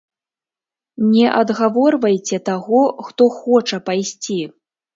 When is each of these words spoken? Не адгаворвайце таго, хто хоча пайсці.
Не 1.11 1.25
адгаворвайце 1.41 2.41
таго, 2.51 2.81
хто 3.11 3.31
хоча 3.39 3.83
пайсці. 3.91 4.43